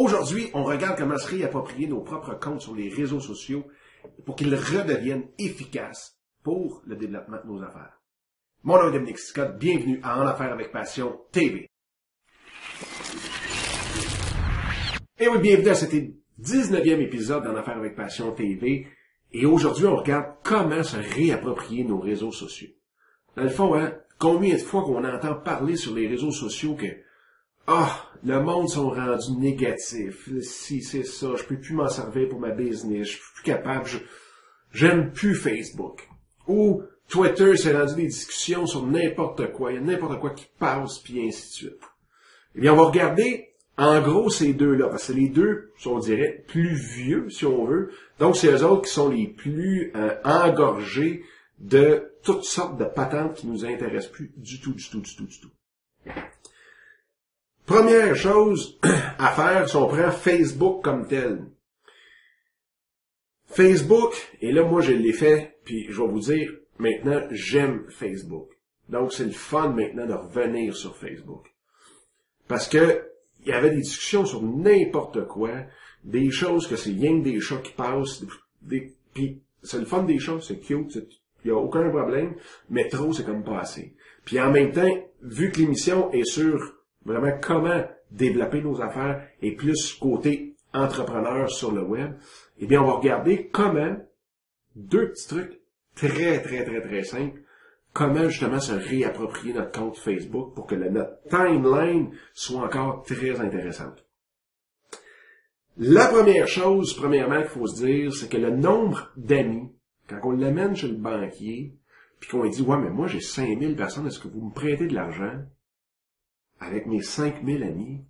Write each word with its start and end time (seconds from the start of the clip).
Aujourd'hui, 0.00 0.48
on 0.54 0.62
regarde 0.62 0.96
comment 0.96 1.18
se 1.18 1.26
réapproprier 1.26 1.88
nos 1.88 2.02
propres 2.02 2.38
comptes 2.38 2.60
sur 2.60 2.72
les 2.72 2.88
réseaux 2.88 3.18
sociaux 3.18 3.64
pour 4.24 4.36
qu'ils 4.36 4.54
redeviennent 4.54 5.26
efficaces 5.40 6.16
pour 6.44 6.82
le 6.86 6.94
développement 6.94 7.38
de 7.44 7.50
nos 7.50 7.62
affaires. 7.64 8.00
Mon 8.62 8.78
nom 8.78 8.90
est 8.90 8.92
Dominique 8.92 9.18
Scott, 9.18 9.58
bienvenue 9.58 9.98
à 10.04 10.20
En 10.20 10.26
Affaires 10.28 10.52
avec 10.52 10.70
Passion 10.70 11.18
TV. 11.32 11.68
Et 15.18 15.26
oui, 15.26 15.38
bienvenue 15.40 15.68
à 15.68 15.74
cet 15.74 15.92
19e 15.92 17.00
épisode 17.00 17.42
d'En 17.42 17.56
Affaires 17.56 17.78
avec 17.78 17.96
Passion 17.96 18.30
TV. 18.30 18.86
Et 19.32 19.46
aujourd'hui, 19.46 19.86
on 19.86 19.96
regarde 19.96 20.36
comment 20.44 20.84
se 20.84 20.96
réapproprier 20.96 21.82
nos 21.82 21.98
réseaux 21.98 22.30
sociaux. 22.30 22.70
Dans 23.34 23.42
le 23.42 23.48
fond, 23.48 23.74
hein, 23.74 23.94
combien 24.20 24.54
de 24.54 24.60
fois 24.60 24.84
qu'on 24.84 25.04
entend 25.04 25.34
parler 25.34 25.74
sur 25.74 25.92
les 25.96 26.06
réseaux 26.06 26.30
sociaux 26.30 26.76
que 26.76 26.86
ah, 27.70 28.10
le 28.24 28.42
monde 28.42 28.68
sont 28.70 28.88
rendus 28.88 29.32
négatifs. 29.38 30.30
Si 30.40 30.82
c'est 30.82 31.04
ça, 31.04 31.28
je 31.36 31.44
peux 31.44 31.60
plus 31.60 31.74
m'en 31.74 31.88
servir 31.88 32.30
pour 32.30 32.40
ma 32.40 32.50
business, 32.50 33.06
je 33.06 33.12
suis 33.12 33.22
plus 33.34 33.44
capable, 33.44 33.88
j'aime 34.72 35.12
plus 35.12 35.34
Facebook. 35.34 36.08
Ou 36.46 36.82
Twitter 37.08 37.58
s'est 37.58 37.76
rendu 37.76 37.94
des 37.94 38.06
discussions 38.06 38.66
sur 38.66 38.86
n'importe 38.86 39.52
quoi, 39.52 39.70
il 39.70 39.74
y 39.74 39.78
a 39.78 39.82
n'importe 39.82 40.18
quoi 40.18 40.30
qui 40.30 40.46
passe, 40.58 40.98
puis 40.98 41.26
ainsi 41.26 41.48
de 41.48 41.52
suite. 41.52 41.82
Eh 42.54 42.60
bien, 42.60 42.72
on 42.72 42.76
va 42.76 42.84
regarder 42.84 43.50
en 43.76 44.00
gros 44.00 44.30
ces 44.30 44.54
deux-là, 44.54 44.88
parce 44.88 45.08
que 45.08 45.12
les 45.12 45.28
deux, 45.28 45.72
on 45.84 45.98
dirait, 45.98 46.44
plus 46.48 46.74
vieux, 46.74 47.28
si 47.28 47.44
on 47.44 47.66
veut. 47.66 47.90
Donc, 48.18 48.36
c'est 48.36 48.50
eux 48.50 48.64
autres 48.64 48.88
qui 48.88 48.94
sont 48.94 49.10
les 49.10 49.28
plus 49.28 49.92
euh, 49.94 50.14
engorgés 50.24 51.22
de 51.58 52.12
toutes 52.24 52.44
sortes 52.44 52.78
de 52.78 52.84
patentes 52.84 53.34
qui 53.34 53.46
nous 53.46 53.66
intéressent 53.66 54.10
plus 54.10 54.32
du 54.38 54.58
tout, 54.58 54.72
du 54.72 54.88
tout, 54.88 55.00
du 55.00 55.14
tout, 55.14 55.26
du 55.26 55.40
tout. 55.40 55.50
Première 57.68 58.16
chose 58.16 58.78
à 59.18 59.30
faire 59.32 59.68
si 59.68 59.76
on 59.76 59.88
prend 59.88 60.10
Facebook 60.10 60.82
comme 60.82 61.06
tel. 61.06 61.44
Facebook, 63.44 64.14
et 64.40 64.52
là 64.52 64.64
moi 64.64 64.80
je 64.80 64.92
l'ai 64.92 65.12
fait, 65.12 65.58
puis 65.66 65.84
je 65.90 66.00
vais 66.00 66.08
vous 66.08 66.20
dire, 66.20 66.50
maintenant 66.78 67.20
j'aime 67.30 67.84
Facebook. 67.90 68.48
Donc 68.88 69.12
c'est 69.12 69.26
le 69.26 69.32
fun 69.32 69.68
maintenant 69.68 70.06
de 70.06 70.14
revenir 70.14 70.74
sur 70.74 70.96
Facebook. 70.96 71.52
Parce 72.48 72.68
que 72.68 73.06
il 73.44 73.48
y 73.48 73.52
avait 73.52 73.68
des 73.68 73.82
discussions 73.82 74.24
sur 74.24 74.42
n'importe 74.42 75.26
quoi, 75.26 75.50
des 76.04 76.30
choses 76.30 76.66
que 76.68 76.76
c'est 76.76 76.92
rien 76.92 77.18
que 77.18 77.24
des 77.24 77.38
chats 77.38 77.58
qui 77.58 77.72
passent, 77.72 78.24
des, 78.62 78.94
puis 79.12 79.42
c'est 79.62 79.78
le 79.78 79.84
fun 79.84 80.04
des 80.04 80.18
choses, 80.18 80.48
c'est 80.48 80.58
cute, 80.58 80.96
il 81.44 81.50
n'y 81.50 81.50
a 81.50 81.60
aucun 81.60 81.90
problème, 81.90 82.34
mais 82.70 82.88
trop 82.88 83.12
c'est 83.12 83.26
comme 83.26 83.44
pas 83.44 83.60
assez. 83.60 83.94
Puis 84.24 84.40
en 84.40 84.50
même 84.50 84.72
temps, 84.72 84.96
vu 85.20 85.50
que 85.50 85.58
l'émission 85.58 86.10
est 86.12 86.24
sur 86.24 86.77
vraiment 87.08 87.38
comment 87.40 87.84
développer 88.10 88.62
nos 88.62 88.80
affaires 88.80 89.26
et 89.42 89.54
plus 89.54 89.94
côté 89.94 90.56
entrepreneur 90.72 91.50
sur 91.50 91.72
le 91.72 91.82
web, 91.82 92.14
eh 92.58 92.66
bien, 92.66 92.82
on 92.82 92.86
va 92.86 92.92
regarder 92.94 93.48
comment, 93.48 93.96
deux 94.76 95.10
petits 95.10 95.28
trucs 95.28 95.60
très, 95.94 96.40
très, 96.42 96.64
très, 96.64 96.80
très 96.80 97.02
simples, 97.02 97.40
comment 97.92 98.28
justement 98.28 98.60
se 98.60 98.72
réapproprier 98.72 99.54
notre 99.54 99.72
compte 99.72 99.98
Facebook 99.98 100.54
pour 100.54 100.66
que 100.66 100.74
notre 100.74 101.20
timeline 101.28 102.10
soit 102.34 102.62
encore 102.62 103.02
très 103.02 103.40
intéressante. 103.40 104.04
La 105.78 106.08
première 106.08 106.48
chose, 106.48 106.94
premièrement, 106.94 107.40
qu'il 107.40 107.50
faut 107.50 107.66
se 107.66 107.84
dire, 107.84 108.12
c'est 108.12 108.28
que 108.28 108.36
le 108.36 108.50
nombre 108.50 109.12
d'amis, 109.16 109.70
quand 110.08 110.18
on 110.24 110.32
l'amène 110.32 110.74
chez 110.74 110.88
le 110.88 110.96
banquier, 110.96 111.74
puis 112.18 112.30
qu'on 112.30 112.42
lui 112.42 112.50
dit, 112.50 112.62
ouais, 112.62 112.78
mais 112.78 112.90
moi 112.90 113.06
j'ai 113.06 113.20
5000 113.20 113.76
personnes, 113.76 114.06
est-ce 114.06 114.18
que 114.18 114.28
vous 114.28 114.46
me 114.46 114.52
prêtez 114.52 114.86
de 114.86 114.94
l'argent? 114.94 115.44
Avec 116.60 116.86
mes 116.86 117.02
5000 117.02 117.62
amis, 117.62 118.04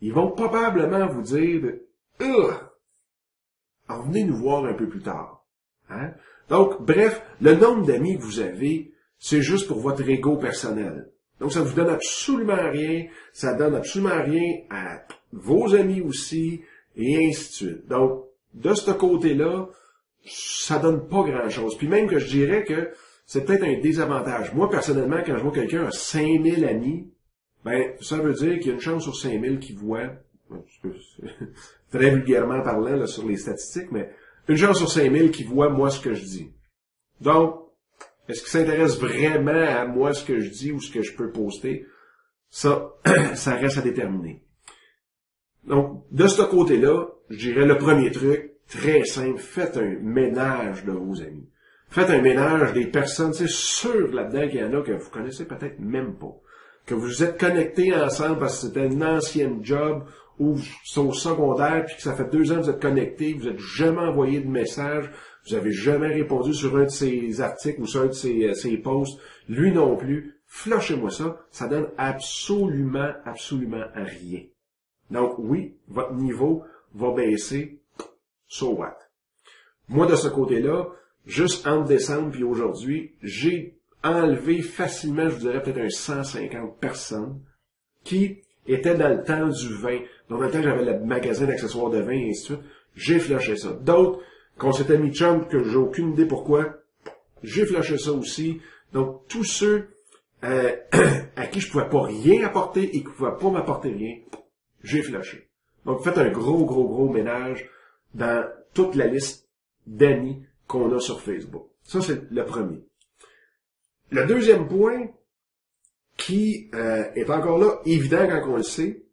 ils 0.00 0.12
vont 0.12 0.30
probablement 0.30 1.06
vous 1.06 1.22
dire 1.22 1.62
euh, 2.20 2.52
venez 4.00 4.24
nous 4.24 4.36
voir 4.36 4.64
un 4.64 4.74
peu 4.74 4.88
plus 4.88 5.02
tard. 5.02 5.44
Hein? 5.90 6.12
Donc, 6.48 6.82
bref, 6.82 7.22
le 7.40 7.54
nombre 7.54 7.86
d'amis 7.86 8.16
que 8.16 8.22
vous 8.22 8.40
avez, 8.40 8.92
c'est 9.18 9.42
juste 9.42 9.68
pour 9.68 9.80
votre 9.80 10.08
ego 10.08 10.36
personnel. 10.36 11.10
Donc, 11.40 11.52
ça 11.52 11.62
vous 11.62 11.74
donne 11.74 11.88
absolument 11.88 12.70
rien, 12.70 13.06
ça 13.32 13.54
donne 13.54 13.74
absolument 13.74 14.22
rien 14.22 14.60
à 14.70 15.02
vos 15.32 15.74
amis 15.74 16.00
aussi, 16.00 16.62
et 16.96 17.28
ainsi 17.28 17.48
de 17.48 17.52
suite. 17.52 17.88
Donc, 17.88 18.24
de 18.54 18.74
ce 18.74 18.90
côté-là, 18.90 19.68
ça 20.24 20.78
donne 20.78 21.08
pas 21.08 21.22
grand-chose. 21.22 21.76
Puis 21.76 21.88
même 21.88 22.06
que 22.06 22.18
je 22.18 22.28
dirais 22.28 22.64
que 22.64 22.90
c'est 23.26 23.44
peut-être 23.44 23.64
un 23.64 23.80
désavantage. 23.80 24.54
Moi, 24.54 24.68
personnellement, 24.68 25.22
quand 25.24 25.36
je 25.36 25.42
vois 25.42 25.52
quelqu'un 25.52 25.86
a 25.86 25.90
5000 25.90 26.64
amis, 26.64 27.10
ben, 27.64 27.92
ça 28.00 28.18
veut 28.18 28.32
dire 28.32 28.58
qu'il 28.58 28.68
y 28.68 28.70
a 28.70 28.74
une 28.74 28.80
chance 28.80 29.04
sur 29.04 29.16
5000 29.16 29.58
qui 29.58 29.72
voit, 29.72 30.10
très 31.90 32.10
vulgairement 32.10 32.62
parlant 32.62 32.96
là, 32.96 33.06
sur 33.06 33.26
les 33.26 33.36
statistiques, 33.36 33.92
mais 33.92 34.10
une 34.48 34.56
chance 34.56 34.78
sur 34.78 34.90
5000 34.90 35.30
qui 35.30 35.44
voit 35.44 35.68
moi 35.68 35.90
ce 35.90 36.00
que 36.00 36.14
je 36.14 36.24
dis. 36.24 36.52
Donc, 37.20 37.60
est-ce 38.28 38.40
qu'il 38.40 38.50
s'intéresse 38.50 38.98
vraiment 38.98 39.52
à 39.52 39.86
moi 39.86 40.12
ce 40.12 40.24
que 40.24 40.40
je 40.40 40.50
dis 40.50 40.72
ou 40.72 40.80
ce 40.80 40.90
que 40.90 41.02
je 41.02 41.14
peux 41.14 41.30
poster? 41.30 41.86
Ça, 42.50 42.94
ça 43.34 43.54
reste 43.54 43.78
à 43.78 43.82
déterminer. 43.82 44.44
Donc, 45.64 46.04
de 46.10 46.26
ce 46.26 46.42
côté-là, 46.42 47.06
je 47.30 47.36
dirais 47.36 47.66
le 47.66 47.78
premier 47.78 48.10
truc, 48.10 48.52
très 48.68 49.04
simple, 49.04 49.38
faites 49.38 49.76
un 49.76 49.96
ménage 50.00 50.84
de 50.84 50.92
vos 50.92 51.20
amis. 51.22 51.48
Faites 51.88 52.10
un 52.10 52.22
ménage 52.22 52.72
des 52.72 52.86
personnes, 52.86 53.34
c'est 53.34 53.48
sûr 53.48 54.12
là-dedans 54.12 54.48
qu'il 54.48 54.60
y 54.60 54.64
en 54.64 54.72
a 54.72 54.82
que 54.82 54.92
vous 54.92 55.10
connaissez 55.10 55.44
peut-être 55.44 55.78
même 55.78 56.16
pas 56.16 56.34
que 56.86 56.94
vous 56.94 57.22
êtes 57.22 57.38
connectés 57.38 57.94
ensemble 57.94 58.38
parce 58.38 58.60
que 58.60 58.66
c'était 58.66 58.86
une 58.86 59.04
ancienne 59.04 59.64
job 59.64 60.04
ou 60.38 60.56
au 60.96 61.12
secondaire, 61.12 61.84
puis 61.86 61.96
que 61.96 62.02
ça 62.02 62.14
fait 62.14 62.30
deux 62.30 62.50
ans 62.50 62.56
que 62.56 62.62
vous 62.62 62.70
êtes 62.70 62.82
connectés, 62.82 63.34
vous 63.34 63.44
n'êtes 63.44 63.58
jamais 63.58 64.00
envoyé 64.00 64.40
de 64.40 64.48
message, 64.48 65.10
vous 65.46 65.54
avez 65.54 65.72
jamais 65.72 66.08
répondu 66.08 66.54
sur 66.54 66.76
un 66.76 66.84
de 66.84 66.90
ses 66.90 67.40
articles 67.40 67.80
ou 67.80 67.86
sur 67.86 68.02
un 68.02 68.06
de 68.06 68.12
ses, 68.12 68.46
euh, 68.46 68.82
posts, 68.82 69.18
lui 69.48 69.72
non 69.72 69.96
plus, 69.96 70.36
flushez-moi 70.46 71.10
ça, 71.10 71.38
ça 71.50 71.68
donne 71.68 71.88
absolument, 71.96 73.12
absolument 73.24 73.84
rien. 73.94 74.42
Donc 75.10 75.34
oui, 75.38 75.76
votre 75.88 76.14
niveau 76.14 76.64
va 76.94 77.12
baisser, 77.12 77.80
so 78.48 78.74
what? 78.74 78.98
Moi, 79.88 80.06
de 80.06 80.16
ce 80.16 80.28
côté-là, 80.28 80.86
juste 81.26 81.66
entre 81.66 81.88
décembre 81.88 82.30
puis 82.30 82.44
aujourd'hui, 82.44 83.14
j'ai 83.22 83.78
enlever 84.04 84.62
facilement, 84.62 85.28
je 85.28 85.34
vous 85.34 85.40
dirais 85.40 85.62
peut-être 85.62 85.80
un 85.80 85.90
150 85.90 86.78
personnes 86.78 87.40
qui 88.04 88.42
étaient 88.66 88.94
dans 88.94 89.08
le 89.08 89.22
temps 89.22 89.48
du 89.48 89.74
vin. 89.74 89.98
Donc, 90.28 90.40
dans 90.40 90.46
le 90.46 90.50
temps, 90.50 90.62
j'avais 90.62 90.84
le 90.84 91.04
magasin 91.04 91.46
d'accessoires 91.46 91.90
de 91.90 92.00
vin 92.00 92.12
et 92.12 92.30
ainsi 92.30 92.42
de 92.42 92.56
suite. 92.56 92.60
J'ai 92.94 93.18
flashé 93.18 93.56
ça. 93.56 93.72
D'autres, 93.72 94.20
qu'on 94.58 94.72
s'était 94.72 94.98
mis 94.98 95.12
chum, 95.12 95.46
que 95.46 95.62
j'ai 95.62 95.76
aucune 95.76 96.12
idée 96.12 96.26
pourquoi, 96.26 96.78
j'ai 97.42 97.64
flashé 97.64 97.98
ça 97.98 98.12
aussi. 98.12 98.60
Donc, 98.92 99.26
tous 99.28 99.44
ceux 99.44 99.88
euh, 100.44 100.76
à 101.36 101.46
qui 101.46 101.60
je 101.60 101.70
pouvais 101.70 101.88
pas 101.88 102.02
rien 102.02 102.44
apporter 102.44 102.82
et 102.82 103.00
qui 103.00 103.10
pouvaient 103.16 103.36
pas 103.40 103.50
m'apporter 103.50 103.90
rien, 103.90 104.16
j'ai 104.82 105.02
flashé. 105.02 105.48
Donc, 105.86 106.02
faites 106.02 106.18
un 106.18 106.30
gros, 106.30 106.64
gros, 106.64 106.86
gros 106.86 107.08
ménage 107.08 107.68
dans 108.14 108.46
toute 108.74 108.94
la 108.94 109.06
liste 109.06 109.48
d'amis 109.86 110.44
qu'on 110.66 110.94
a 110.94 111.00
sur 111.00 111.20
Facebook. 111.20 111.66
Ça, 111.82 112.00
c'est 112.00 112.30
le 112.30 112.44
premier. 112.44 112.84
Le 114.12 114.26
deuxième 114.26 114.68
point, 114.68 115.08
qui 116.18 116.70
euh, 116.74 117.10
est 117.16 117.30
encore 117.30 117.58
là, 117.58 117.80
évident 117.86 118.28
quand 118.28 118.52
on 118.52 118.56
le 118.56 118.62
sait, 118.62 119.04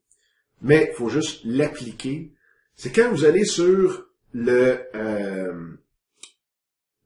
mais 0.61 0.89
il 0.91 0.95
faut 0.95 1.07
juste 1.07 1.41
l'appliquer, 1.45 2.33
c'est 2.75 2.91
quand 2.91 3.09
vous 3.09 3.23
allez 3.23 3.45
sur 3.45 4.07
le... 4.33 4.79
Euh, 4.95 5.53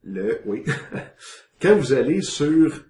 le... 0.03 0.42
Oui. 0.46 0.64
quand 1.62 1.76
vous 1.76 1.94
allez 1.94 2.24
sur 2.24 2.84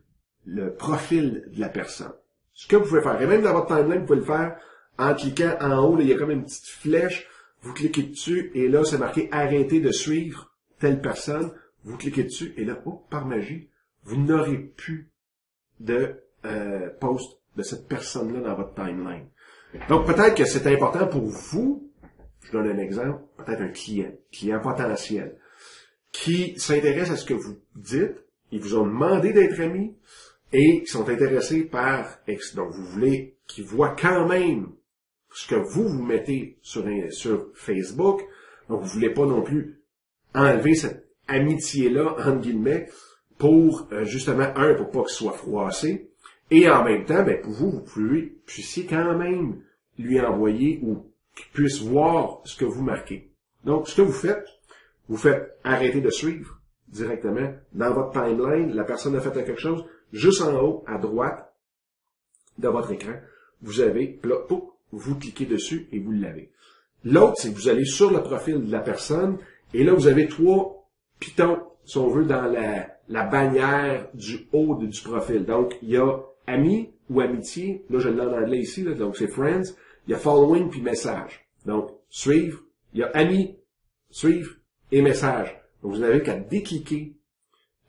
le 0.46 0.74
profil 0.74 1.50
de 1.54 1.60
la 1.60 1.70
personne. 1.70 2.14
Ce 2.54 2.66
que 2.66 2.78
vous 2.78 2.86
pouvez 2.86 3.02
faire, 3.02 3.22
et 3.22 3.28
même 3.28 3.42
dans 3.42 3.54
votre 3.54 3.76
timeline, 3.76 4.00
vous 4.00 4.06
pouvez 4.06 4.20
le 4.20 4.26
faire 4.26 4.58
en 4.98 5.14
cliquant 5.14 5.58
en 5.60 5.84
haut, 5.84 6.00
il 6.00 6.08
y 6.08 6.14
a 6.14 6.18
comme 6.18 6.32
une 6.32 6.46
petite 6.46 6.68
flèche, 6.68 7.28
vous 7.62 7.74
cliquez 7.74 8.04
dessus, 8.04 8.52
et 8.56 8.70
là, 8.70 8.86
c'est 8.86 8.98
marqué 8.98 9.28
«Arrêter 9.34 9.82
de 9.82 9.92
suivre 9.92 10.54
telle 10.80 11.02
personne». 11.02 11.52
Vous 11.84 11.98
cliquez 11.98 12.24
dessus, 12.24 12.54
et 12.56 12.64
là, 12.64 12.82
oh, 12.86 13.06
par 13.10 13.26
magie, 13.26 13.68
vous 14.06 14.18
n'aurez 14.18 14.58
plus 14.58 15.10
de 15.80 16.16
euh, 16.46 16.90
post 17.00 17.40
de 17.56 17.64
cette 17.64 17.88
personne-là 17.88 18.42
dans 18.42 18.56
votre 18.56 18.74
timeline. 18.74 19.28
Donc 19.90 20.06
peut-être 20.06 20.36
que 20.36 20.46
c'est 20.46 20.68
important 20.72 21.08
pour 21.08 21.24
vous, 21.24 21.92
je 22.42 22.52
donne 22.52 22.68
un 22.68 22.78
exemple, 22.78 23.22
peut-être 23.38 23.62
un 23.62 23.70
client, 23.70 24.12
client 24.32 24.60
potentiel, 24.60 25.38
qui 26.12 26.60
s'intéresse 26.60 27.10
à 27.10 27.18
ce 27.18 27.26
que 27.26 27.34
vous 27.34 27.58
dites, 27.76 28.16
ils 28.52 28.60
vous 28.60 28.76
ont 28.76 28.86
demandé 28.86 29.34
d'être 29.34 29.60
amis 29.60 29.96
et 30.52 30.84
qui 30.84 30.88
sont 30.88 31.10
intéressés 31.10 31.64
par. 31.64 32.20
Donc 32.56 32.72
vous 32.72 32.86
voulez 32.86 33.36
qu'ils 33.48 33.64
voient 33.64 33.96
quand 34.00 34.28
même 34.28 34.74
ce 35.34 35.48
que 35.48 35.56
vous 35.56 35.88
vous 35.88 36.04
mettez 36.04 36.60
sur, 36.62 36.86
sur 37.12 37.48
Facebook. 37.56 38.22
Donc 38.70 38.82
vous 38.82 38.90
voulez 38.90 39.10
pas 39.10 39.26
non 39.26 39.42
plus 39.42 39.82
enlever 40.36 40.76
cette 40.76 41.08
amitié-là, 41.28 42.16
entre 42.20 42.42
guillemets, 42.42 42.90
pour 43.44 43.90
euh, 43.92 44.06
justement, 44.06 44.48
un, 44.56 44.74
pour 44.74 44.90
pas 44.90 45.02
qu'il 45.02 45.16
soit 45.16 45.34
froissé, 45.34 46.10
et 46.50 46.70
en 46.70 46.86
même 46.86 47.04
temps, 47.04 47.24
ben, 47.24 47.42
pour 47.42 47.52
vous, 47.52 47.72
vous 47.72 47.82
pouvez, 47.82 48.38
puissiez 48.46 48.86
quand 48.86 49.18
même 49.18 49.60
lui 50.00 50.22
envoyer 50.22 50.80
ou 50.82 51.06
qu'ils 51.36 51.52
puissent 51.52 51.82
voir 51.82 52.40
ce 52.46 52.56
que 52.56 52.64
vous 52.64 52.82
marquez. 52.82 53.34
Donc, 53.66 53.90
ce 53.90 53.98
que 53.98 54.02
vous 54.02 54.14
faites, 54.14 54.48
vous 55.10 55.18
faites 55.18 55.58
arrêter 55.66 56.00
de 56.00 56.10
suivre 56.10 56.58
directement 56.88 57.54
dans 57.74 57.94
votre 57.94 58.14
timeline. 58.14 58.74
La 58.74 58.86
personne 58.86 59.14
a 59.18 59.20
fait 59.20 59.34
quelque 59.34 59.60
chose. 59.60 59.84
Juste 60.14 60.42
en 60.42 60.58
haut, 60.64 60.86
à 60.88 60.98
droite 60.98 61.54
de 62.60 62.70
votre 62.70 62.94
écran, 62.94 63.16
vous 63.62 63.82
avez, 63.82 64.22
là, 64.24 64.38
vous 64.94 65.16
cliquez 65.16 65.46
dessus 65.46 65.90
et 65.92 66.00
vous 66.00 66.14
l'avez. 66.14 66.50
L'autre, 67.04 67.36
c'est 67.40 67.50
que 67.52 67.56
vous 67.56 67.68
allez 67.68 67.84
sur 67.84 68.10
le 68.10 68.24
profil 68.24 68.66
de 68.66 68.72
la 68.72 68.80
personne 68.80 69.38
et 69.74 69.84
là, 69.84 69.94
vous 69.94 70.08
avez 70.08 70.30
trois 70.30 70.90
pitons, 71.20 71.60
si 71.86 71.98
on 71.98 72.08
veut, 72.08 72.26
dans 72.26 72.44
la, 72.44 72.88
la 73.10 73.24
bannière 73.26 74.08
du 74.14 74.48
haut 74.52 74.76
du 74.76 75.02
profil. 75.02 75.46
Donc, 75.46 75.76
il 75.82 75.90
y 75.90 75.98
a 75.98 76.18
ami 76.48 76.92
ou 77.10 77.22
amitié. 77.22 77.86
Là, 77.90 78.00
je 78.00 78.10
l'ai 78.10 78.22
en 78.22 78.34
anglais 78.34 78.60
ici, 78.60 78.84
là, 78.84 78.94
donc 78.94 79.18
c'est 79.18 79.28
friends. 79.28 79.74
Il 80.08 80.12
y 80.12 80.14
a 80.14 80.18
following 80.18 80.70
puis 80.70 80.82
message. 80.82 81.48
Donc, 81.66 81.92
suivre. 82.10 82.62
Il 82.94 83.00
y 83.00 83.04
a 83.04 83.08
ami, 83.14 83.58
suivre 84.10 84.52
et 84.92 85.02
message. 85.02 85.56
Donc, 85.82 85.94
vous 85.94 86.00
n'avez 86.00 86.22
qu'à 86.22 86.36
décliquer 86.36 87.16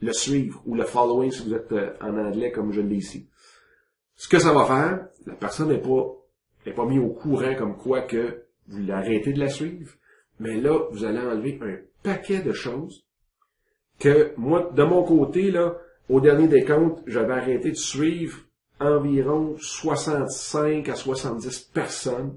le 0.00 0.12
suivre 0.12 0.62
ou 0.66 0.74
le 0.74 0.84
following 0.84 1.30
si 1.30 1.44
vous 1.44 1.54
êtes 1.54 1.72
euh, 1.72 1.92
en 2.00 2.16
anglais 2.16 2.52
comme 2.52 2.72
je 2.72 2.80
l'ai 2.80 2.96
ici. 2.96 3.28
Ce 4.16 4.28
que 4.28 4.38
ça 4.38 4.52
va 4.52 4.64
faire, 4.64 5.08
la 5.26 5.34
personne 5.34 5.68
n'est 5.68 5.80
pas, 5.80 6.14
n'est 6.66 6.72
pas 6.72 6.86
mis 6.86 6.98
au 6.98 7.08
courant 7.08 7.54
comme 7.56 7.76
quoi 7.76 8.02
que 8.02 8.44
vous 8.68 8.82
l'arrêtez 8.82 9.32
de 9.32 9.40
la 9.40 9.48
suivre, 9.48 9.92
mais 10.38 10.60
là, 10.60 10.86
vous 10.90 11.04
allez 11.04 11.18
enlever 11.18 11.58
un 11.62 11.76
paquet 12.02 12.40
de 12.40 12.52
choses 12.52 13.04
que 13.98 14.32
moi, 14.36 14.70
de 14.74 14.82
mon 14.82 15.02
côté, 15.04 15.50
là, 15.50 15.76
au 16.08 16.20
dernier 16.20 16.48
décompte, 16.48 17.00
j'avais 17.06 17.34
arrêté 17.34 17.70
de 17.70 17.76
suivre 17.76 18.38
environ 18.80 19.56
65 19.58 20.88
à 20.88 20.94
70 20.94 21.60
personnes. 21.72 22.36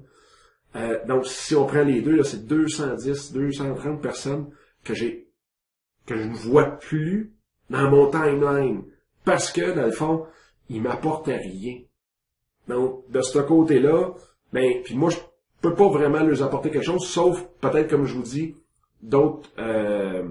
Euh, 0.76 0.98
donc, 1.06 1.26
si 1.26 1.54
on 1.54 1.66
prend 1.66 1.82
les 1.82 2.00
deux, 2.00 2.22
c'est 2.22 2.46
210, 2.46 3.32
230 3.32 4.00
personnes 4.00 4.50
que 4.84 4.94
j'ai, 4.94 5.28
que 6.06 6.16
je 6.16 6.24
ne 6.24 6.34
vois 6.34 6.78
plus 6.78 7.32
dans 7.70 7.90
mon 7.90 8.10
timeline. 8.10 8.84
Parce 9.24 9.52
que, 9.52 9.74
dans 9.74 9.86
le 9.86 9.92
fond, 9.92 10.26
ils 10.68 10.80
m'apportent 10.80 11.26
rien. 11.26 11.80
Donc, 12.68 13.10
de 13.10 13.20
ce 13.20 13.38
côté-là, 13.38 14.14
ben, 14.52 14.82
puis 14.84 14.94
moi, 14.94 15.10
je 15.10 15.18
peux 15.60 15.74
pas 15.74 15.88
vraiment 15.88 16.20
leur 16.20 16.42
apporter 16.42 16.70
quelque 16.70 16.84
chose, 16.84 17.06
sauf 17.06 17.44
peut-être, 17.60 17.90
comme 17.90 18.04
je 18.04 18.14
vous 18.14 18.22
dis, 18.22 18.54
d'autres, 19.02 19.50
euh, 19.58 20.28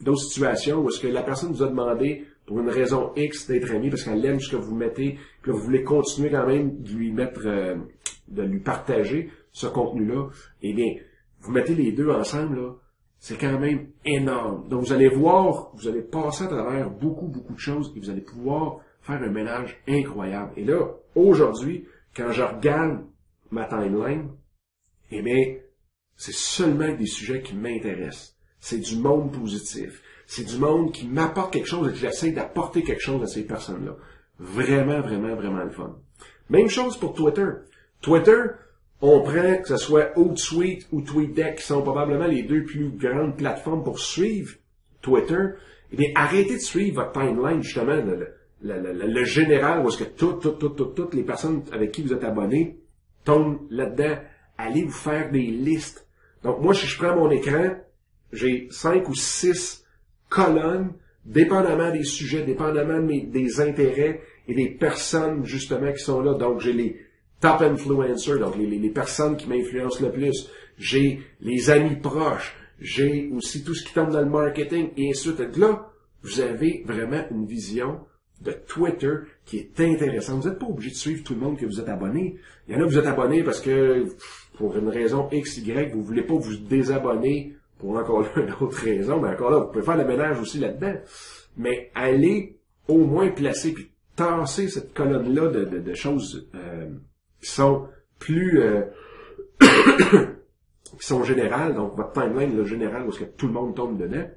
d'autres 0.00 0.22
situations 0.22 0.80
où 0.80 0.88
est-ce 0.88 1.00
que 1.00 1.08
la 1.08 1.22
personne 1.22 1.52
vous 1.52 1.62
a 1.62 1.68
demandé 1.68 2.24
pour 2.46 2.60
une 2.60 2.70
raison 2.70 3.12
X 3.14 3.46
d'être 3.46 3.70
ami 3.72 3.90
parce 3.90 4.04
qu'elle 4.04 4.24
aime 4.24 4.40
ce 4.40 4.50
que 4.50 4.56
vous 4.56 4.74
mettez, 4.74 5.18
que 5.42 5.50
vous 5.50 5.60
voulez 5.60 5.82
continuer 5.82 6.30
quand 6.30 6.46
même 6.46 6.80
de 6.82 6.92
lui 6.92 7.12
mettre, 7.12 7.42
euh, 7.46 7.76
de 8.28 8.42
lui 8.42 8.60
partager 8.60 9.30
ce 9.52 9.66
contenu-là, 9.66 10.28
eh 10.62 10.72
bien, 10.72 10.94
vous 11.40 11.52
mettez 11.52 11.74
les 11.74 11.92
deux 11.92 12.10
ensemble, 12.10 12.60
là, 12.60 12.74
c'est 13.18 13.36
quand 13.36 13.58
même 13.58 13.88
énorme. 14.04 14.68
Donc 14.68 14.84
vous 14.84 14.92
allez 14.92 15.08
voir, 15.08 15.72
vous 15.74 15.88
allez 15.88 16.02
passer 16.02 16.44
à 16.44 16.48
travers 16.48 16.90
beaucoup, 16.90 17.26
beaucoup 17.26 17.54
de 17.54 17.58
choses 17.58 17.92
et 17.96 18.00
vous 18.00 18.10
allez 18.10 18.20
pouvoir 18.20 18.80
faire 19.02 19.22
un 19.22 19.30
ménage 19.30 19.82
incroyable. 19.88 20.52
Et 20.56 20.64
là, 20.64 20.86
aujourd'hui, 21.14 21.86
quand 22.16 22.30
je 22.30 22.42
regarde 22.42 23.04
ma 23.50 23.66
timeline, 23.66 24.30
eh 25.10 25.22
bien, 25.22 25.56
c'est 26.16 26.34
seulement 26.34 26.94
des 26.94 27.06
sujets 27.06 27.42
qui 27.42 27.56
m'intéressent. 27.56 28.37
C'est 28.60 28.78
du 28.78 28.96
monde 28.96 29.32
positif 29.32 30.02
c'est 30.28 30.44
du 30.44 30.58
monde 30.58 30.92
qui 30.92 31.08
m'apporte 31.08 31.54
quelque 31.54 31.66
chose 31.66 31.88
et 31.88 31.92
que 31.92 31.96
j'essaie 31.96 32.32
d'apporter 32.32 32.82
quelque 32.82 33.00
chose 33.00 33.22
à 33.22 33.26
ces 33.26 33.44
personnes-là. 33.44 33.96
Vraiment, 34.38 35.00
vraiment, 35.00 35.34
vraiment 35.34 35.64
le 35.64 35.70
fun. 35.70 35.96
Même 36.50 36.68
chose 36.68 36.98
pour 36.98 37.14
Twitter. 37.14 37.46
Twitter, 38.02 38.42
on 39.00 39.22
prend 39.22 39.56
que 39.62 39.68
ce 39.68 39.78
soit 39.78 40.10
Hootsuite 40.18 40.86
ou 40.92 41.00
TweetDeck, 41.00 41.56
qui 41.56 41.62
sont 41.62 41.80
probablement 41.80 42.26
les 42.26 42.42
deux 42.42 42.62
plus 42.64 42.90
grandes 42.90 43.38
plateformes 43.38 43.82
pour 43.82 43.98
suivre 43.98 44.54
Twitter. 45.00 45.44
Eh 45.92 45.96
bien, 45.96 46.10
arrêtez 46.14 46.56
de 46.56 46.60
suivre 46.60 47.02
votre 47.02 47.12
timeline, 47.12 47.62
justement, 47.62 47.96
le, 47.96 48.34
le, 48.60 49.24
général, 49.24 49.82
où 49.82 49.88
est-ce 49.88 49.96
que 49.96 50.04
toutes, 50.04 50.42
toutes, 50.42 50.76
toutes, 50.76 50.94
toutes, 50.94 51.14
les 51.14 51.22
personnes 51.22 51.62
avec 51.72 51.90
qui 51.90 52.02
vous 52.02 52.12
êtes 52.12 52.24
abonnés 52.24 52.78
tombent 53.24 53.60
là-dedans. 53.70 54.18
Allez 54.58 54.84
vous 54.84 54.90
faire 54.90 55.32
des 55.32 55.46
listes. 55.46 56.06
Donc, 56.42 56.60
moi, 56.60 56.74
si 56.74 56.86
je 56.86 56.98
prends 56.98 57.16
mon 57.16 57.30
écran, 57.30 57.76
j'ai 58.32 58.68
cinq 58.70 59.08
ou 59.08 59.14
six 59.14 59.84
colonnes, 60.28 60.92
dépendamment 61.24 61.90
des 61.90 62.04
sujets, 62.04 62.42
dépendamment 62.42 63.00
des 63.00 63.60
intérêts 63.60 64.20
et 64.46 64.54
des 64.54 64.70
personnes 64.70 65.44
justement 65.44 65.92
qui 65.92 66.02
sont 66.02 66.20
là. 66.20 66.34
Donc 66.34 66.60
j'ai 66.60 66.72
les 66.72 67.00
top 67.40 67.62
influencers, 67.62 68.38
donc 68.38 68.56
les, 68.56 68.90
personnes 68.90 69.36
qui 69.36 69.48
m'influencent 69.48 70.02
le 70.02 70.10
plus. 70.10 70.48
J'ai 70.78 71.20
les 71.40 71.70
amis 71.70 71.96
proches. 71.96 72.56
J'ai 72.80 73.30
aussi 73.34 73.64
tout 73.64 73.74
ce 73.74 73.84
qui 73.84 73.92
tombe 73.92 74.10
dans 74.10 74.20
le 74.20 74.30
marketing 74.30 74.90
et 74.96 75.10
ainsi 75.10 75.28
de 75.28 75.34
suite. 75.34 75.56
Là, 75.56 75.90
vous 76.22 76.40
avez 76.40 76.84
vraiment 76.86 77.24
une 77.30 77.46
vision 77.46 78.00
de 78.40 78.52
Twitter 78.52 79.14
qui 79.44 79.58
est 79.58 79.80
intéressante. 79.80 80.42
Vous 80.42 80.48
n'êtes 80.48 80.58
pas 80.58 80.66
obligé 80.66 80.90
de 80.90 80.96
suivre 80.96 81.24
tout 81.24 81.34
le 81.34 81.40
monde 81.40 81.58
que 81.58 81.66
vous 81.66 81.80
êtes 81.80 81.88
abonné. 81.88 82.36
Il 82.66 82.74
y 82.74 82.76
en 82.76 82.82
a 82.82 82.84
vous 82.84 82.98
êtes 82.98 83.06
abonné 83.06 83.42
parce 83.42 83.60
que, 83.60 84.04
pour 84.56 84.76
une 84.76 84.88
raison 84.88 85.28
X, 85.32 85.58
Y, 85.58 85.92
vous 85.92 86.02
voulez 86.02 86.22
pas 86.22 86.34
vous 86.34 86.56
désabonner 86.56 87.56
pour 87.78 87.96
encore 87.96 88.26
une 88.36 88.52
autre 88.60 88.78
raison, 88.82 89.20
mais 89.20 89.30
encore 89.30 89.50
là, 89.50 89.58
vous 89.58 89.68
pouvez 89.68 89.84
faire 89.84 89.96
le 89.96 90.04
ménage 90.04 90.40
aussi 90.40 90.58
là-dedans. 90.58 90.94
Mais 91.56 91.90
allez 91.94 92.58
au 92.86 92.98
moins 92.98 93.28
placer 93.30 93.72
puis 93.72 93.90
tasser 94.16 94.68
cette 94.68 94.94
colonne-là 94.94 95.48
de, 95.48 95.64
de, 95.78 95.94
choses 95.94 96.48
euh, 96.54 96.88
qui 97.40 97.50
sont 97.50 97.86
plus 98.18 98.60
euh, 98.60 98.82
qui 99.60 101.06
sont 101.06 101.22
générales, 101.22 101.74
donc 101.74 101.96
votre 101.96 102.12
timeline 102.12 102.56
le 102.56 102.64
général 102.64 103.06
où 103.06 103.10
est-ce 103.10 103.20
que 103.20 103.24
tout 103.24 103.46
le 103.46 103.52
monde 103.52 103.76
tombe 103.76 103.96
dedans, 103.96 104.28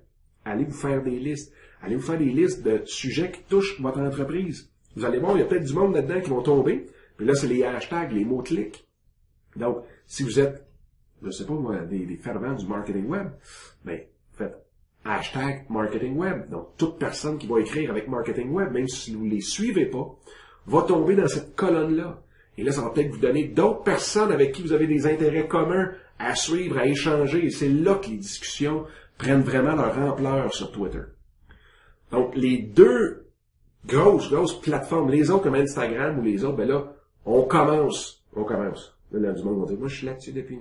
allez 0.46 0.66
vous 0.66 0.74
faire 0.74 1.02
des 1.02 1.20
listes. 1.20 1.54
Allez 1.82 1.96
vous 1.96 2.04
faire 2.04 2.20
des 2.20 2.26
listes 2.26 2.64
de 2.64 2.82
sujets 2.86 3.32
qui 3.32 3.42
touchent 3.44 3.82
votre 3.82 4.00
entreprise. 4.00 4.70
Vous 4.96 5.06
allez 5.06 5.18
voir, 5.20 5.36
il 5.36 5.40
y 5.40 5.44
a 5.44 5.46
peut-être 5.46 5.66
du 5.66 5.74
monde 5.74 5.96
là-dedans 5.96 6.22
qui 6.22 6.30
vont 6.30 6.44
tomber. 6.44 6.86
Puis 7.18 7.26
là, 7.26 7.34
c'est 7.34 7.48
les 7.48 7.64
hashtags, 7.64 8.12
les 8.12 8.26
mots-clics. 8.26 8.88
Donc, 9.56 9.84
si 10.06 10.24
vous 10.24 10.40
êtes 10.40 10.66
je 11.24 11.30
sais 11.30 11.46
pas 11.46 11.54
moi, 11.54 11.78
des, 11.80 12.06
des 12.06 12.18
fervents 12.18 12.54
du 12.54 12.66
marketing 12.66 13.08
web, 13.08 13.28
mais 13.86 14.10
faites 14.34 14.56
hashtag 15.04 15.66
marketing 15.70 16.18
web. 16.18 16.50
Donc, 16.50 16.78
toute 16.78 16.98
personne 16.98 17.38
qui 17.38 17.48
va 17.48 17.60
écrire 17.60 17.90
avec 17.90 18.08
marketing 18.08 18.52
web, 18.52 18.72
même 18.72 18.88
si 18.88 19.16
vous 19.16 19.26
ne 19.26 19.32
les 19.32 19.42
suivez 19.42 19.86
pas, 19.86 20.16
va 20.68 20.84
tomber 20.84 21.16
dans 21.16 21.28
cette 21.28 21.56
colonne-là. 21.56 22.22
Et 22.58 22.64
là, 22.64 22.72
ça 22.72 22.82
va 22.82 22.90
peut-être 22.90 23.12
vous 23.12 23.20
donner 23.20 23.46
d'autres 23.46 23.84
personnes 23.84 24.32
avec 24.32 24.52
qui 24.52 24.62
vous 24.62 24.74
avez 24.74 24.88
des 24.88 25.08
intérêts 25.08 25.48
communs 25.48 25.92
à 26.20 26.36
suivre, 26.36 26.78
à 26.78 26.86
échanger. 26.86 27.46
Et 27.46 27.50
c'est 27.50 27.70
là 27.70 27.96
que 27.96 28.08
les 28.08 28.18
discussions 28.18 28.86
prennent 29.18 29.42
vraiment 29.42 29.76
leur 29.76 29.98
ampleur 29.98 30.54
sur 30.54 30.72
Twitter. 30.72 31.04
Donc, 32.12 32.36
les 32.36 32.58
deux 32.58 33.26
grosses, 33.86 34.30
grosses 34.30 34.60
plateformes, 34.60 35.10
les 35.10 35.32
autres 35.32 35.44
comme 35.44 35.56
Instagram 35.56 36.20
ou 36.20 36.24
les 36.24 36.44
autres, 36.44 36.58
ben 36.58 36.68
là, 36.68 36.94
on 37.26 37.44
commence. 37.44 38.24
On 38.36 38.44
commence. 38.44 38.96
Là, 39.12 39.32
du 39.32 39.44
monde 39.44 39.62
va 39.62 39.66
dire, 39.68 39.80
moi, 39.80 39.88
je 39.88 39.98
suis 39.98 40.06
là-dessus 40.06 40.32
depuis 40.32 40.60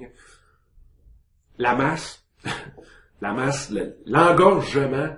la 1.61 1.75
masse, 1.77 2.25
la 3.21 3.33
masse, 3.35 3.73
l'engorgement 4.07 5.11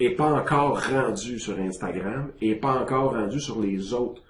est 0.00 0.16
pas 0.16 0.32
encore 0.32 0.82
rendu 0.82 1.38
sur 1.38 1.58
Instagram 1.58 2.32
et 2.40 2.56
pas 2.56 2.80
encore 2.80 3.12
rendu 3.12 3.38
sur 3.38 3.60
les 3.60 3.92
autres 3.92 4.22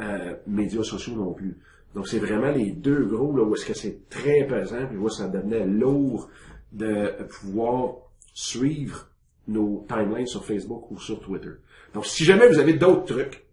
euh, 0.00 0.34
médias 0.46 0.82
sociaux 0.82 1.14
non 1.14 1.32
plus. 1.32 1.58
Donc 1.94 2.08
c'est 2.08 2.18
vraiment 2.18 2.50
les 2.50 2.72
deux 2.72 3.04
gros 3.04 3.36
là 3.36 3.44
où 3.44 3.54
est-ce 3.54 3.66
que 3.66 3.74
c'est 3.74 4.08
très 4.08 4.46
pesant 4.46 4.86
puis 4.86 4.96
où 4.96 5.08
ça 5.10 5.28
devenait 5.28 5.66
lourd 5.66 6.30
de 6.72 7.12
pouvoir 7.24 7.96
suivre 8.32 9.08
nos 9.46 9.86
timelines 9.86 10.26
sur 10.26 10.44
Facebook 10.46 10.90
ou 10.90 10.98
sur 10.98 11.20
Twitter. 11.20 11.50
Donc 11.92 12.06
si 12.06 12.24
jamais 12.24 12.48
vous 12.48 12.58
avez 12.58 12.72
d'autres 12.72 13.04
trucs 13.04 13.44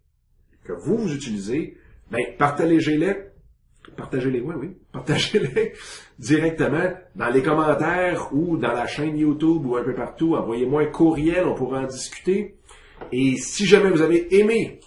que 0.64 0.72
vous 0.72 0.98
vous 0.98 1.14
utilisez, 1.14 1.78
ben 2.10 2.24
partagez-les 2.38 3.16
partagez-les, 3.96 4.42
oui, 4.42 4.56
oui, 4.58 4.78
partagez-les 4.92 5.74
directement 6.20 6.92
dans 7.16 7.30
les 7.30 7.42
commentaires 7.42 8.30
ou 8.34 8.58
dans 8.58 8.74
la 8.74 8.88
chaîne 8.88 9.18
YouTube 9.18 9.66
ou 9.66 9.76
un 9.76 9.84
peu 9.84 9.94
partout. 9.94 10.36
Envoyez-moi 10.36 10.84
un 10.84 10.88
courriel, 10.88 11.46
on 11.46 11.56
pourra 11.56 11.82
en 11.82 11.88
discuter. 11.88 12.56
Et 13.12 13.38
si 13.38 13.66
jamais 13.66 13.90
vous 13.90 14.02
avez 14.02 14.34
aimé 14.36 14.80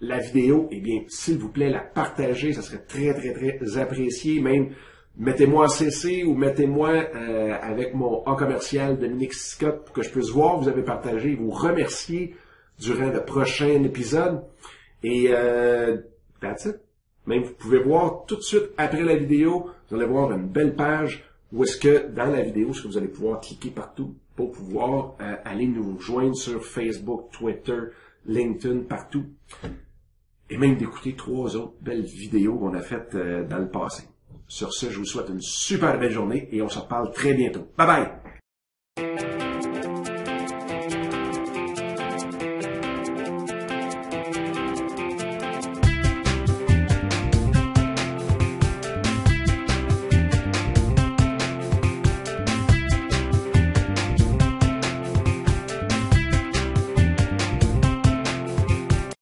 la 0.00 0.18
vidéo, 0.18 0.68
eh 0.70 0.80
bien, 0.80 1.02
s'il 1.08 1.38
vous 1.38 1.50
plaît, 1.50 1.70
la 1.70 1.80
partagez, 1.80 2.52
ça 2.52 2.62
serait 2.62 2.84
très, 2.84 3.14
très, 3.14 3.32
très 3.32 3.78
apprécié. 3.78 4.40
Même, 4.40 4.70
mettez-moi 5.16 5.64
en 5.64 5.68
CC 5.68 6.24
ou 6.24 6.34
mettez-moi 6.34 6.90
euh, 6.90 7.54
avec 7.60 7.94
mon 7.94 8.22
A 8.24 8.36
commercial 8.36 8.98
Dominique 8.98 9.34
Scott 9.34 9.84
pour 9.84 9.94
que 9.94 10.02
je 10.02 10.10
puisse 10.10 10.30
voir 10.30 10.58
vous 10.58 10.68
avez 10.68 10.82
partagé 10.82 11.32
et 11.32 11.34
vous 11.34 11.50
remercier 11.50 12.36
durant 12.78 13.10
le 13.10 13.24
prochain 13.24 13.82
épisode. 13.82 14.42
Et 15.02 15.26
euh, 15.30 15.98
that's 16.40 16.64
it. 16.64 16.87
Même 17.28 17.42
vous 17.42 17.52
pouvez 17.52 17.78
voir 17.78 18.24
tout 18.26 18.36
de 18.36 18.40
suite 18.40 18.70
après 18.78 19.02
la 19.02 19.14
vidéo, 19.14 19.68
vous 19.90 19.96
allez 19.96 20.06
voir 20.06 20.32
une 20.32 20.48
belle 20.48 20.74
page 20.74 21.24
où 21.52 21.62
est-ce 21.62 21.76
que 21.76 22.08
dans 22.08 22.24
la 22.24 22.40
vidéo, 22.40 22.72
ce 22.72 22.82
que 22.82 22.88
vous 22.88 22.96
allez 22.96 23.08
pouvoir 23.08 23.40
cliquer 23.40 23.68
partout 23.68 24.14
pour 24.34 24.50
pouvoir 24.50 25.14
euh, 25.20 25.36
aller 25.44 25.66
nous 25.66 25.96
rejoindre 25.96 26.34
sur 26.34 26.64
Facebook, 26.64 27.30
Twitter, 27.30 27.80
LinkedIn, 28.24 28.84
partout. 28.88 29.26
Et 30.48 30.56
même 30.56 30.76
d'écouter 30.78 31.14
trois 31.16 31.54
autres 31.54 31.74
belles 31.82 32.06
vidéos 32.06 32.56
qu'on 32.56 32.72
a 32.72 32.80
faites 32.80 33.14
euh, 33.14 33.46
dans 33.46 33.58
le 33.58 33.68
passé. 33.68 34.04
Sur 34.46 34.72
ce, 34.72 34.88
je 34.88 34.98
vous 34.98 35.04
souhaite 35.04 35.28
une 35.28 35.42
super 35.42 35.98
belle 35.98 36.12
journée 36.12 36.48
et 36.50 36.62
on 36.62 36.70
se 36.70 36.78
reparle 36.78 37.12
très 37.12 37.34
bientôt. 37.34 37.66
Bye 37.76 37.86
bye! 37.86 38.27